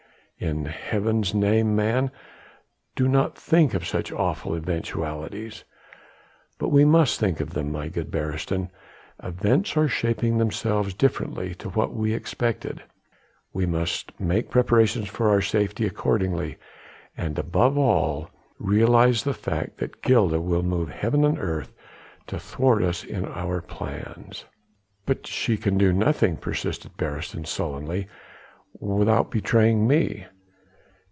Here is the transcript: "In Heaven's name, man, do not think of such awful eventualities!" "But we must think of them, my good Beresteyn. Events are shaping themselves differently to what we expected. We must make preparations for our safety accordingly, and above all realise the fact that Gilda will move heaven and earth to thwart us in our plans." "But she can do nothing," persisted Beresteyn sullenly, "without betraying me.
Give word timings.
"In 0.43 0.65
Heaven's 0.65 1.35
name, 1.35 1.75
man, 1.75 2.09
do 2.95 3.07
not 3.07 3.37
think 3.37 3.75
of 3.75 3.85
such 3.85 4.11
awful 4.11 4.55
eventualities!" 4.57 5.65
"But 6.57 6.69
we 6.69 6.83
must 6.83 7.19
think 7.19 7.39
of 7.39 7.51
them, 7.51 7.71
my 7.71 7.89
good 7.89 8.09
Beresteyn. 8.09 8.71
Events 9.21 9.77
are 9.77 9.87
shaping 9.87 10.39
themselves 10.39 10.95
differently 10.95 11.53
to 11.53 11.69
what 11.69 11.93
we 11.93 12.15
expected. 12.15 12.81
We 13.53 13.67
must 13.67 14.19
make 14.19 14.49
preparations 14.49 15.07
for 15.07 15.29
our 15.29 15.41
safety 15.43 15.85
accordingly, 15.85 16.57
and 17.15 17.37
above 17.37 17.77
all 17.77 18.31
realise 18.57 19.21
the 19.21 19.35
fact 19.35 19.77
that 19.77 20.01
Gilda 20.01 20.41
will 20.41 20.63
move 20.63 20.89
heaven 20.89 21.23
and 21.23 21.37
earth 21.37 21.71
to 22.25 22.39
thwart 22.39 22.81
us 22.81 23.03
in 23.03 23.25
our 23.27 23.61
plans." 23.61 24.45
"But 25.05 25.27
she 25.27 25.55
can 25.55 25.77
do 25.77 25.93
nothing," 25.93 26.35
persisted 26.35 26.97
Beresteyn 26.97 27.45
sullenly, 27.45 28.07
"without 28.79 29.29
betraying 29.29 29.85
me. 29.85 30.25